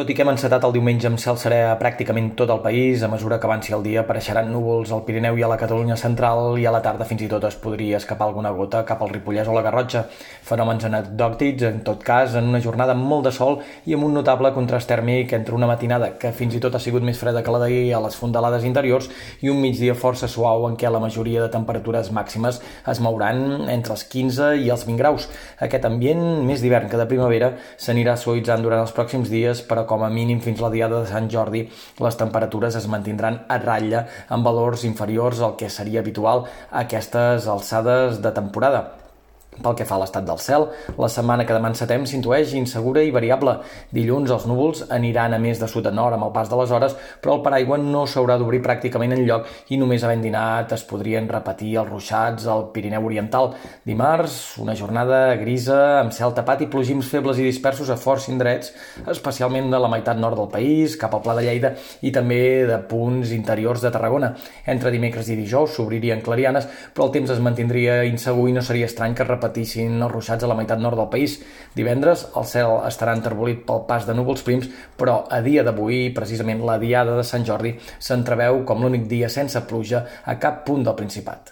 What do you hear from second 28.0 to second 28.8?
suavitzant